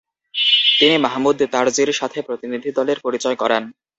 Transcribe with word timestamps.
তিনি 0.79 0.95
মাহমুদ 0.97 1.37
তারজির 1.53 1.89
সাথে 1.93 2.19
প্রতিনিধিদলের 2.27 2.97
পরিচয় 3.05 3.37
করান। 3.41 3.63